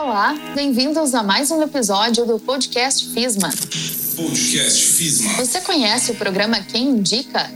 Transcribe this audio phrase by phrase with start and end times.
[0.00, 3.50] Olá, bem-vindos a mais um episódio do podcast FISMA.
[4.14, 5.32] Podcast FISMA.
[5.34, 7.50] Você conhece o programa Quem Indica?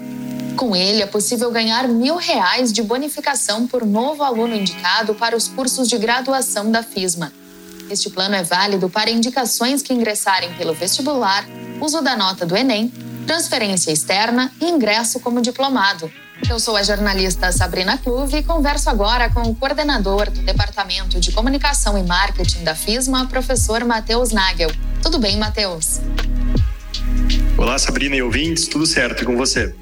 [0.57, 5.47] Com ele é possível ganhar mil reais de bonificação por novo aluno indicado para os
[5.47, 7.33] cursos de graduação da FISMA.
[7.89, 11.47] Este plano é válido para indicações que ingressarem pelo vestibular,
[11.81, 12.93] uso da nota do Enem,
[13.25, 16.11] transferência externa e ingresso como diplomado.
[16.49, 21.33] Eu sou a jornalista Sabrina Clube e converso agora com o coordenador do Departamento de
[21.33, 24.71] Comunicação e Marketing da FISMA, professor Matheus Nagel.
[25.03, 26.01] Tudo bem, Matheus?
[27.57, 29.75] Olá, Sabrina e ouvintes, tudo certo e com você?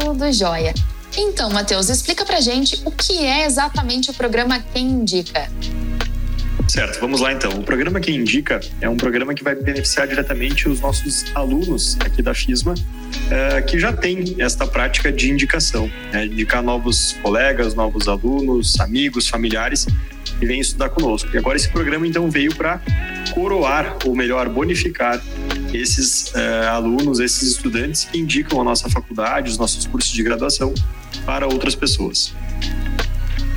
[0.00, 0.72] Tudo jóia.
[1.16, 5.48] Então, Matheus, explica pra gente o que é exatamente o programa Quem Indica.
[6.74, 7.52] Certo, vamos lá então.
[7.52, 12.20] O programa que indica é um programa que vai beneficiar diretamente os nossos alunos aqui
[12.20, 12.74] da FISMA,
[13.30, 16.26] é, que já tem esta prática de indicação, né?
[16.26, 19.86] indicar novos colegas, novos alunos, amigos, familiares
[20.40, 21.30] que vêm estudar conosco.
[21.32, 22.82] E agora esse programa então veio para
[23.32, 25.22] coroar, ou melhor, bonificar
[25.72, 30.74] esses é, alunos, esses estudantes que indicam a nossa faculdade, os nossos cursos de graduação
[31.24, 32.34] para outras pessoas.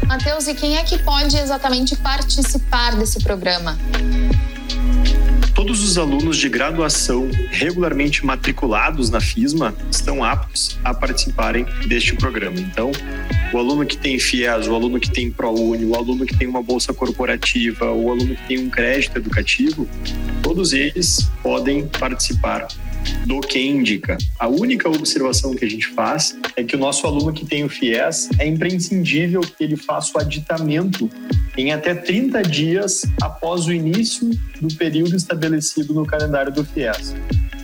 [0.08, 3.78] Matheus, e quem é que pode exatamente participar desse programa?
[5.54, 12.58] Todos os alunos de graduação regularmente matriculados na FISMA estão aptos a participarem deste programa.
[12.58, 12.90] Então,
[13.52, 16.64] o aluno que tem FIES, o aluno que tem ProUni, o aluno que tem uma
[16.64, 19.90] bolsa corporativa, o aluno que tem um crédito educativo,
[20.42, 22.66] todos eles podem participar
[23.26, 24.18] do que indica.
[24.40, 27.70] A única observação que a gente faz é que o nosso aluno que tem o
[27.70, 31.10] FIES é imprescindível que ele faça o aditamento
[31.58, 34.30] em até 30 dias após o início
[34.62, 37.16] do período estabelecido no calendário do FIES.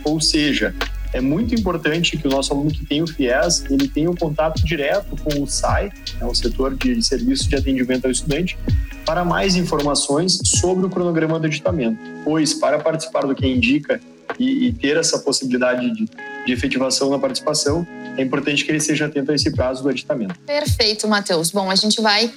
[0.04, 0.74] Ou seja,
[1.14, 4.64] é muito importante que o nosso aluno que tem o FIES, ele tenha um contato
[4.64, 8.58] direto com o SAI, né, o setor de serviço de atendimento ao estudante,
[9.06, 11.98] para mais informações sobre o cronograma do aditamento.
[12.24, 14.00] Pois, para participar do que indica
[14.38, 16.08] e, e ter essa possibilidade de,
[16.46, 20.34] de efetivação na participação, é importante que ele esteja atento a esse prazo do aditamento.
[20.40, 21.50] Perfeito, Matheus.
[21.50, 22.32] Bom, a gente vai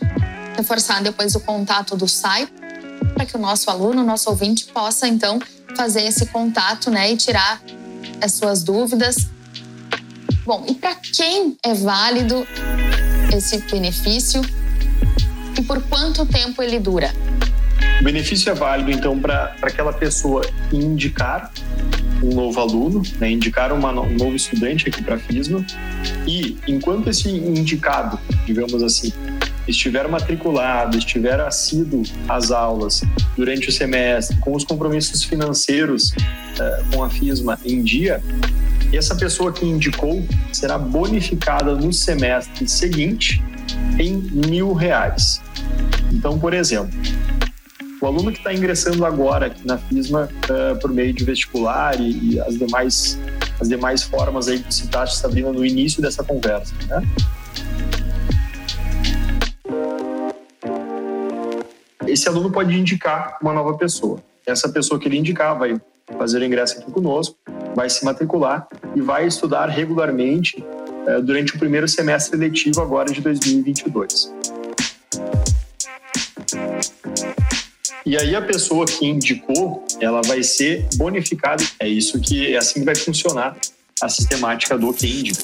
[0.56, 2.47] reforçar depois o contato do SAI
[3.13, 5.40] para que o nosso aluno, o nosso ouvinte, possa então
[5.75, 7.62] fazer esse contato né, e tirar
[8.22, 9.28] as suas dúvidas.
[10.46, 12.47] Bom, e para quem é válido
[13.36, 14.41] esse benefício
[15.57, 17.13] e por quanto tempo ele dura?
[18.00, 20.41] O benefício é válido, então, para aquela pessoa
[20.72, 21.52] indicar
[22.24, 23.30] um novo aluno, né,
[23.74, 25.66] uma, um novo estudante aqui para a FISMA
[26.28, 29.12] e, enquanto esse indicado, digamos assim,
[29.68, 33.02] estiver matriculado, estiver assíduo às aulas
[33.36, 38.22] durante o semestre, com os compromissos financeiros uh, com a FISMA em dia,
[38.94, 43.44] essa pessoa que indicou será bonificada no semestre seguinte
[44.00, 44.14] em
[44.48, 45.42] mil reais.
[46.12, 46.98] Então, por exemplo,
[48.02, 52.34] o aluno que está ingressando agora aqui na FISMA uh, por meio de vestibular e,
[52.34, 53.19] e, as demais
[53.59, 57.02] as demais formas aí que citaste, Sabrina, no início dessa conversa, né?
[62.06, 64.19] Esse aluno pode indicar uma nova pessoa.
[64.46, 65.81] Essa pessoa que ele indicar vai
[66.18, 67.36] fazer o ingresso aqui conosco,
[67.75, 73.22] vai se matricular e vai estudar regularmente uh, durante o primeiro semestre letivo agora de
[73.22, 74.37] 2022.
[78.07, 81.62] E aí a pessoa que indicou, ela vai ser bonificada.
[81.78, 83.57] É isso que é assim que vai funcionar
[84.01, 85.44] a sistemática do que indica.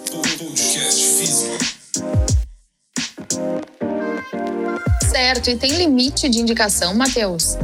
[5.12, 7.58] Certo, e tem limite de indicação, Matheus?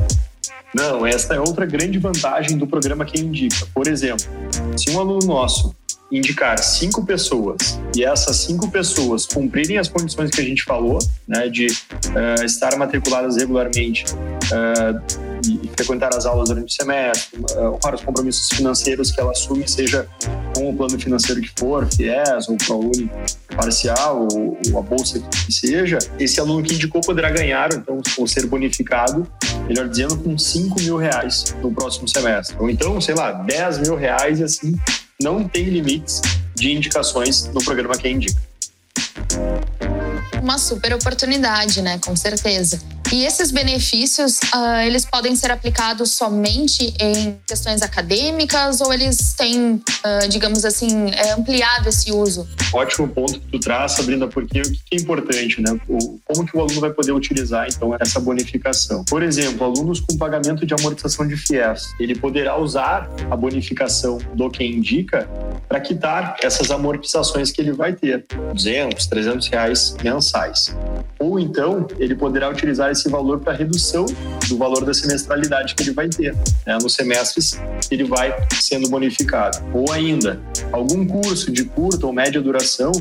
[0.75, 3.65] Não, esta é outra grande vantagem do programa Quem Indica.
[3.73, 4.25] Por exemplo,
[4.75, 5.73] se um aluno nosso
[6.11, 11.47] indicar cinco pessoas e essas cinco pessoas cumprirem as condições que a gente falou, né,
[11.49, 17.95] de uh, estar matriculadas regularmente uh, e frequentar as aulas durante o semestre, uh, para
[17.95, 20.07] os compromissos financeiros que ela assume, seja
[20.55, 23.09] com o plano financeiro que for, FIES ou ProUni
[23.55, 28.27] parcial ou, ou, a bolsa que seja, esse aluno que indicou poderá ganhar, então, ou
[28.27, 29.27] ser bonificado,
[29.67, 32.55] melhor dizendo, com 5 mil reais no próximo semestre.
[32.59, 34.75] Ou então, sei lá, 10 mil reais e assim
[35.21, 36.21] não tem limites
[36.55, 38.41] de indicações no programa Quem Indica.
[40.41, 41.99] Uma super oportunidade, né?
[41.99, 42.81] Com certeza.
[43.11, 49.73] E esses benefícios, uh, eles podem ser aplicados somente em questões acadêmicas ou eles têm,
[49.73, 52.47] uh, digamos assim, é, ampliado esse uso?
[52.71, 55.75] Ótimo ponto que tu traz, Sabrina, porque o que é importante, né?
[55.87, 59.03] O, como que o aluno vai poder utilizar, então, essa bonificação?
[59.05, 64.51] Por exemplo, alunos com pagamento de amortização de FIES, ele poderá usar a bonificação do
[64.51, 65.27] quem indica
[65.67, 70.75] para quitar essas amortizações que ele vai ter, 200, 300 reais mensais.
[71.19, 74.05] Ou então, ele poderá utilizar esse esse valor para redução
[74.47, 76.35] do valor da semestralidade que ele vai ter
[76.65, 77.59] né, nos semestres
[77.89, 79.57] ele vai sendo bonificado.
[79.73, 80.39] Ou ainda,
[80.71, 82.91] algum curso de curta ou média duração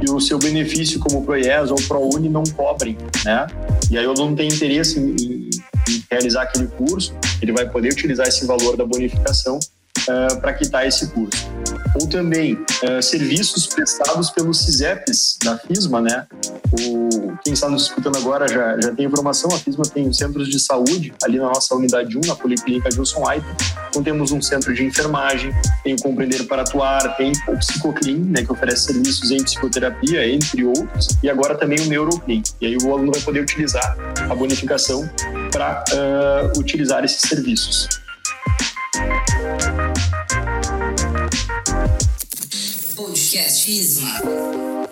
[0.00, 3.46] e o seu benefício como ProIES ou ProUni não cobrem, né?
[3.90, 5.50] E aí o aluno tem interesse em, em,
[5.88, 10.86] em realizar aquele curso, ele vai poder utilizar esse valor da bonificação uh, para quitar
[10.86, 11.46] esse curso
[11.94, 16.26] ou também uh, serviços prestados pelos CISEPs da FISMA, né?
[16.72, 17.03] O,
[17.42, 21.12] quem está nos escutando agora já, já tem informação, a FISMA tem centros de saúde
[21.22, 23.46] ali na nossa unidade 1, na Policlínica Gilson White.
[23.88, 25.52] Então temos um centro de enfermagem,
[25.82, 30.64] tem o Compreender para Atuar, tem o Psicoclin, né, que oferece serviços em psicoterapia, entre
[30.64, 32.42] outros, e agora também o Neuroclin.
[32.60, 35.08] E aí o aluno vai poder utilizar a bonificação
[35.50, 37.88] para uh, utilizar esses serviços.
[42.96, 44.08] Podcast FISMA.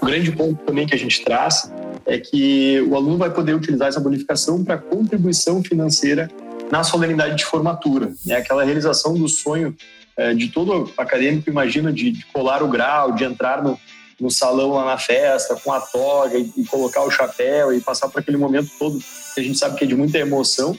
[0.01, 1.71] O grande ponto também que a gente traz
[2.07, 6.31] é que o aluno vai poder utilizar essa bonificação para contribuição financeira
[6.71, 8.37] na solenidade de formatura, né?
[8.37, 9.77] aquela realização do sonho
[10.17, 13.79] é, de todo acadêmico, imagina, de, de, colar o grau, de entrar no,
[14.19, 18.09] no salão lá na festa com a toga e, e, colocar o chapéu e passar
[18.09, 18.99] por aquele momento todo
[19.35, 20.79] que a gente sabe que é de muita emoção,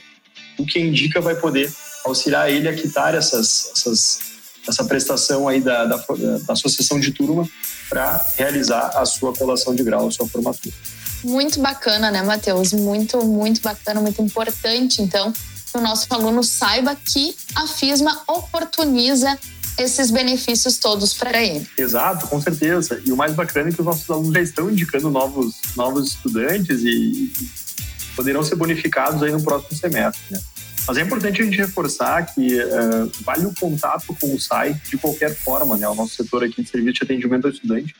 [0.57, 1.71] o que indica vai poder
[2.05, 4.33] auxiliar ele a quitar essas, essas
[4.67, 7.47] essa prestação aí da, da, da associação de turma
[7.89, 10.73] para realizar a sua colação de grau, a sua formatura.
[11.23, 12.73] Muito bacana, né, Matheus?
[12.73, 19.37] Muito, muito bacana, muito importante, então, que o nosso aluno saiba que a FISMA oportuniza
[19.77, 21.67] esses benefícios todos para ele.
[21.77, 23.01] Exato, com certeza.
[23.05, 26.81] E o mais bacana é que os nossos alunos já estão indicando novos, novos estudantes
[26.83, 27.31] e
[28.15, 30.21] poderão ser bonificados aí no próximo semestre.
[30.29, 30.39] Né?
[30.87, 34.97] Mas é importante a gente reforçar que uh, vale o contato com o SAI de
[34.97, 35.87] qualquer forma, né?
[35.87, 37.95] O nosso setor aqui de serviço de atendimento ao estudante,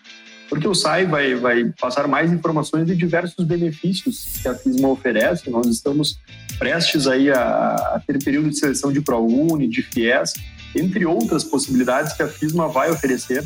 [0.54, 5.50] porque o SAI vai, vai passar mais informações de diversos benefícios que a FISMA oferece.
[5.50, 6.20] Nós estamos
[6.60, 10.34] prestes aí a, a ter período de seleção de ProUni, de FIES,
[10.76, 13.44] entre outras possibilidades que a FISMA vai oferecer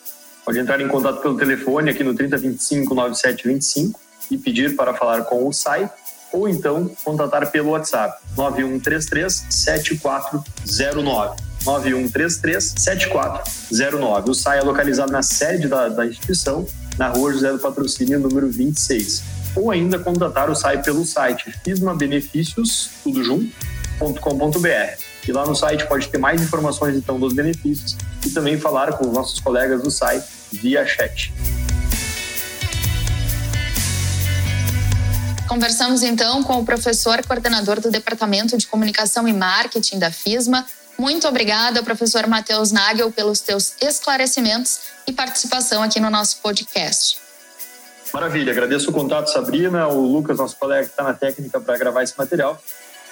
[0.45, 4.01] pode entrar em contato pelo telefone aqui no 3025 9725
[4.31, 5.91] e pedir para falar com o SAI
[6.33, 11.53] ou então contatar pelo WhatsApp 9133 7409.
[11.65, 14.29] 9133-7409.
[14.29, 16.67] O SAI é localizado na sede da, da instituição,
[16.99, 19.23] na rua José do Patrocínio, número 26.
[19.57, 25.02] Ou ainda contatar o SAI pelo site fismabenefícios, tudo junto.com.br.
[25.27, 27.97] E lá no site pode ter mais informações então dos benefícios
[28.27, 30.23] e também falar com os nossos colegas do SAI
[30.53, 31.33] via chat.
[35.49, 40.67] Conversamos então com o professor coordenador do Departamento de Comunicação e Marketing da FISMA,
[40.99, 47.19] muito obrigada, professor Matheus Nagel, pelos teus esclarecimentos e participação aqui no nosso podcast.
[48.13, 52.03] Maravilha, agradeço o contato, Sabrina, o Lucas, nosso colega que está na técnica para gravar
[52.03, 52.63] esse material.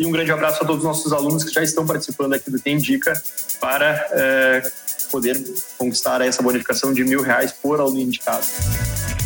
[0.01, 2.59] E um grande abraço a todos os nossos alunos que já estão participando aqui do
[2.59, 3.13] Tem Dica
[3.61, 4.73] para é,
[5.13, 5.39] poder
[5.77, 8.43] conquistar essa bonificação de mil reais por aluno indicado.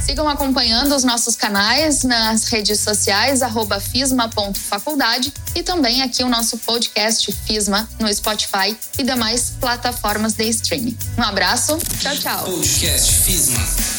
[0.04, 3.40] Sigam acompanhando os nossos canais nas redes sociais,
[3.92, 10.98] fisma.faculdade e também aqui o nosso podcast Fisma no Spotify e demais plataformas de streaming.
[11.16, 12.44] Um abraço, tchau, tchau.
[12.46, 13.93] Podcast Fisma.